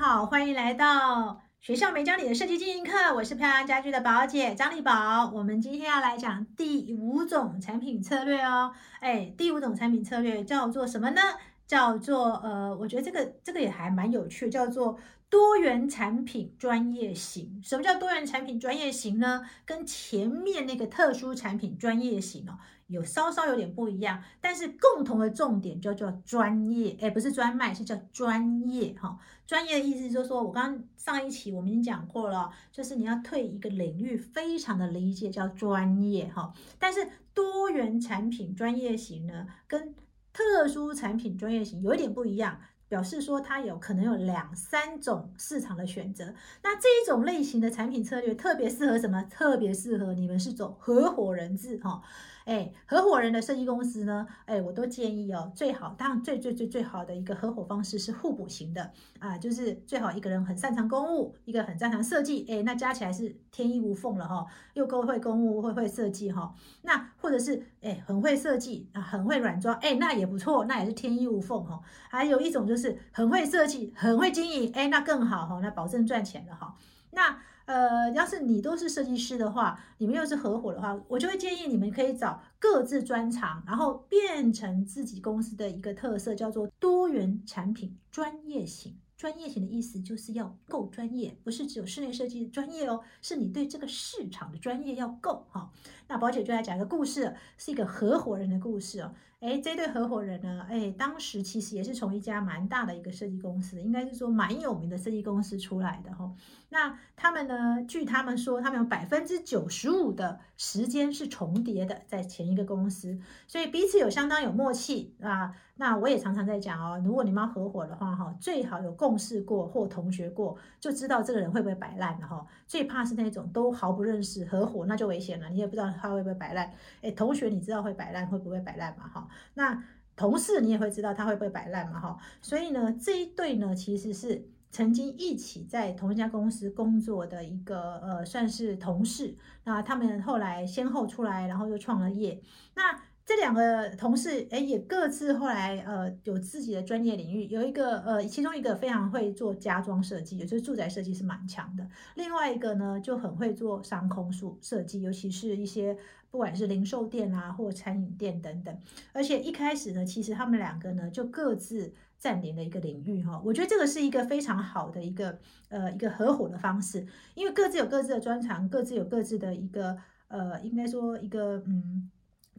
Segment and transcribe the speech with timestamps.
[0.00, 3.14] 好，欢迎来到学校没教你的设计经营课。
[3.14, 5.30] 我是漂亮家居的宝姐张丽宝。
[5.32, 8.72] 我们今天要来讲第五种产品策略哦。
[8.98, 11.20] 哎，第五种产品策略叫做什么呢？
[11.66, 14.98] 叫做呃，我觉得这个这个也还蛮有趣，叫做
[15.28, 17.60] 多元产品专业型。
[17.62, 19.42] 什么叫多元产品专业型呢？
[19.64, 22.58] 跟前面那个特殊产品专业型哦。
[22.88, 29.18] 有稍稍有点不一样，但是共同的重点就叫专业，哎，不是专卖，是叫专业哈。
[29.46, 36.52] 专业的意思就是说，我刚刚上一期我们已经讲过了，就是你要对一个领域非常的理解，叫专业哈。
[36.78, 39.94] 但是多元产品专业型呢，跟
[40.30, 42.60] 特殊产品专业型有一点不一样。
[42.94, 46.32] 表示说，它有可能有两三种市场的选择。
[46.62, 49.20] 那这一种类型的产品策略特别适合什么？
[49.24, 52.00] 特别适合你们是走合伙人制哈。
[52.44, 54.26] 哎，合伙人的设计公司呢？
[54.44, 66.54] 哎，我都建议哦，最好当然最最最最好的一个合伙方式是互补型的啊，就是最好一个人很擅长公务，一个很擅长设计，哎，那加起来是天衣无缝了哈，又够会公务，会会设计哈。
[66.82, 71.80] 那或者是哎很会设计啊，很会软装，哎，那也不错，那也是天衣无缝哈。
[72.10, 76.76] 还有一种就是很会设计，很会经营，哎，那更好哈，那保证赚钱的哈。
[77.12, 88.96] 那呃，要是你都是设计师的话，你们又是合伙的话，我就会建议你们可以找各自专长，然后变成自己公司的一个特色，叫做多元产品专业型。
[89.16, 95.70] 专业型的意思就是要够专业，不是只有室内设计专业哦，是你对这个市场的专业要够哈。
[96.08, 99.14] 那宝姐就来讲一个故事，是一个合伙人的故事哦。
[99.44, 106.32] 哎，这对合伙人呢，哎，当时其实也是从一家蛮大的一个设计公司，应该是说蛮有名的设计公司出来的哈。
[106.70, 115.54] 那他们呢，据他们说，他们有百分之九十五的时间是重叠的，在前一个公司，所以彼此有相当有默契啊。
[115.76, 122.46] 那我也常常在讲哦，如果你们要合伙的话哈，最好有共事过或同学过，就知道这个人会不会摆烂的哈。
[122.66, 126.72] 最怕是那种都毫不认识合伙，那就危险了，你也不知道他会不会摆烂。
[127.02, 129.28] 哎，同学你知道会摆烂会不会摆烂嘛哈？
[129.54, 129.84] 那
[130.16, 142.42] 同事你也会知道他会不会摆烂嘛哈，所以呢，这一对呢其实是曾经一起在同一家公司工作的一个呃算是同事，那他们后来先后出来，然后又创了业，
[142.74, 143.03] 那。
[143.26, 147.46] 这两个同事，哎，也各自后来，呃，有自己的专业领域。
[147.46, 151.88] 有一个，呃，其中一个非常会做家装设计，也就是住宅设计是蛮强的。
[152.16, 155.96] 另外一个呢，就很会做商空数设计，尤其是一些
[156.30, 158.78] 不管是零售店啊，或餐饮店等等。
[159.14, 163.40] 而且一开始呢，其实他们两个呢，就各自占领了一个领域，哈。
[163.42, 165.38] 我觉得这个是一个非常好的一个，
[165.70, 169.96] 呃，一个合伙的方式，因为各自有各自的专长，各自有各自的一个，
[170.28, 172.10] 呃，应该说一个，嗯。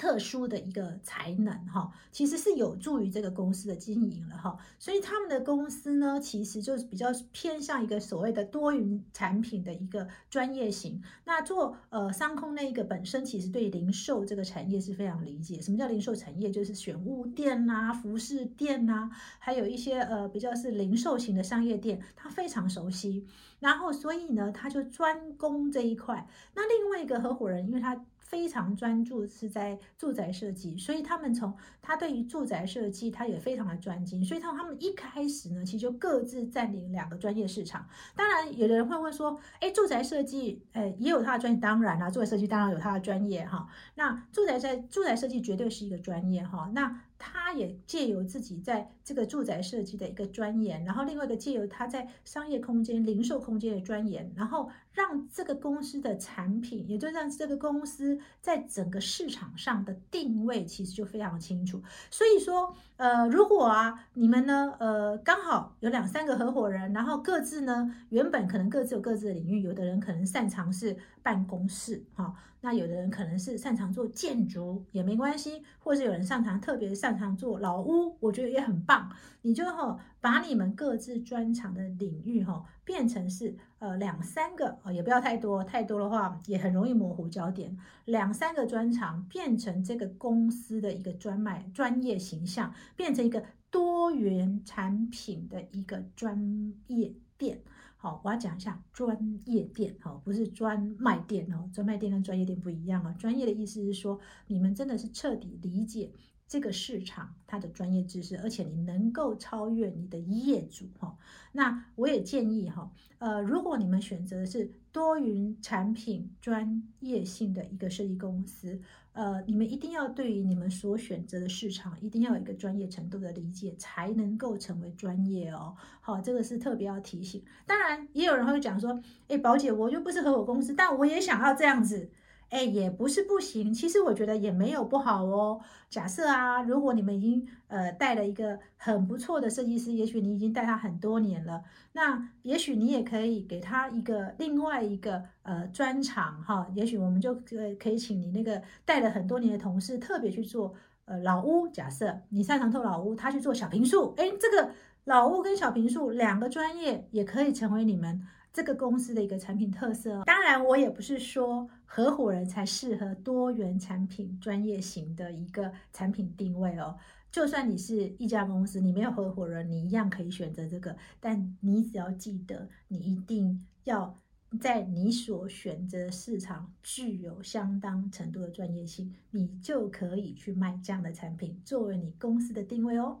[0.00, 11.02] 特殊的一个才能哈，其实是有助于这个公司的经营了哈，所以他们的公司呢，其实就是比较偏向一个所谓的多云产品的一个专业型。
[11.26, 15.60] 那做呃商空那一个本身，其实对零售这个产业是非常理解。
[15.60, 16.50] 什么叫零售产业？
[16.50, 23.26] 就是选物店呐、服饰店呐，还有一些呃比较是零售型的商业店，他非常熟悉。
[23.58, 26.26] 然后所以呢，他就专攻这一块。
[26.54, 37.86] 那另外一个合伙人，因为他非常专注是在住宅设计，所以他们从他对于住宅设计他也非常的专精，所以他他们一开始呢，其实就各自占领两个专业市场。
[38.14, 43.66] 当然，有的人会问说，哎，住宅设计，哎，也有他的专业，当然啦，住宅设计当然有他的专业哈。
[43.96, 46.70] 那住宅在住宅设计绝对是一个专业哈。
[46.72, 61.82] 那他也借由自己在这个住宅设计的一个钻研，然后另外一个借由他在商业空间、零售空间的钻研，然后让这个公司的产品，也就让这个公司在整个市场上的定位其实就非常清楚。
[62.10, 72.34] 所以说，呃，如果啊，你们呢，呃，刚好有两三个合伙人，然后各自呢，原本可能各自有各自的领域，有的人可能擅长是办公室，哈。
[72.62, 79.10] 那有的人可能是擅长做建筑也没关系，或者有人擅长特别擅擅长做老屋，我觉得也很棒。
[79.42, 87.76] 你就哈把你们各自专长的领域哈变成是呃两三个哦，也不要太多，太多的话也很容易模糊焦点。
[88.04, 93.42] 两三个专长变成这个公司的一个专卖专业形象，变成一个
[93.72, 97.60] 多元产品的一个专业店。
[97.96, 103.12] 好，我要讲一下专业店，哈，不是专卖店哦，专卖店跟专业店不一样啊。
[103.18, 106.12] 专业的意思是说，你们真的是彻底理解
[106.50, 111.16] 这个市场它的专业知识，而且你能够超越你的业主，哈。
[111.52, 118.80] 那我也建议哈，呃，如果你们选择的是多云产品专业性的一个设计公司。
[119.12, 125.74] 呃，你们一定要对于你们所选择的市场，一定要有一个专业程度的理解，才能够成为专业哦。
[126.00, 127.44] 好，这个是特别要提醒。
[127.66, 132.10] 当然，也有人会讲说，哎，宝姐，我又不是合伙公司，但我也想要这样子。
[132.50, 135.60] 哎，也不是不行，其实我觉得也没有不好哦。
[135.88, 141.62] 假设啊，如果你们已经呃带了一个很不错的设计师，也许你已经带他很多年了，
[141.92, 146.66] 那也许你也可以给他一个另外一个呃专长哈。
[146.74, 150.74] 也许我们就可可以请你那个带了很多年的同事，特别去做
[151.04, 151.68] 呃老屋。
[151.68, 154.72] 假设你擅长做老屋，他去做小平数，哎，这个
[155.04, 158.26] 老屋跟小平数两个专业也可以成为你们。
[158.52, 166.96] 这个公司的一个产品特色，当然我也不是说合伙人才适合多元产品专业型的一个产品定位哦。
[167.30, 170.96] 就算你是一家公司，你没有合伙人，你一样可以选择这个。
[171.20, 174.18] 但你只要记得，你一定要
[174.60, 183.20] 在你所选择市场具有相当程度的专业性，你就可以去卖这样的产品，作为你公司的定位哦。